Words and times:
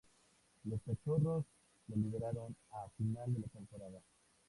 Los 0.63 0.81
"Cachorros" 0.81 1.45
lo 1.89 1.95
liberaron 1.95 2.55
a 2.71 2.89
final 2.97 3.31
de 3.35 3.41
la 3.41 3.47
temporada. 3.49 4.01